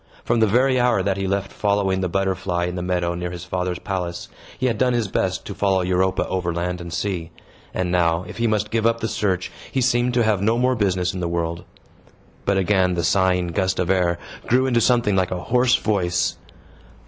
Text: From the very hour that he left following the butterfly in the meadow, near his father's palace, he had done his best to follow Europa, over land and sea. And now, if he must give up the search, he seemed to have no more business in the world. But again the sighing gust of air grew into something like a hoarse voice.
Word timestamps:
From 0.23 0.39
the 0.39 0.47
very 0.47 0.79
hour 0.79 1.03
that 1.03 1.17
he 1.17 1.27
left 1.27 1.51
following 1.53 2.01
the 2.01 2.09
butterfly 2.09 2.65
in 2.65 2.73
the 2.73 2.81
meadow, 2.81 3.13
near 3.13 3.29
his 3.29 3.45
father's 3.45 3.77
palace, 3.77 4.29
he 4.57 4.65
had 4.65 4.79
done 4.79 4.93
his 4.93 5.07
best 5.07 5.45
to 5.45 5.53
follow 5.53 5.81
Europa, 5.81 6.27
over 6.27 6.51
land 6.51 6.81
and 6.81 6.91
sea. 6.91 7.29
And 7.71 7.91
now, 7.91 8.25
if 8.27 8.37
he 8.39 8.47
must 8.47 8.71
give 8.71 8.87
up 8.87 8.99
the 8.99 9.07
search, 9.07 9.51
he 9.71 9.79
seemed 9.79 10.15
to 10.15 10.23
have 10.23 10.41
no 10.41 10.57
more 10.57 10.73
business 10.75 11.13
in 11.13 11.19
the 11.19 11.27
world. 11.29 11.65
But 12.45 12.57
again 12.57 12.95
the 12.95 13.03
sighing 13.03 13.49
gust 13.49 13.77
of 13.77 13.91
air 13.91 14.17
grew 14.47 14.65
into 14.65 14.81
something 14.81 15.15
like 15.15 15.29
a 15.29 15.39
hoarse 15.43 15.75
voice. 15.75 16.35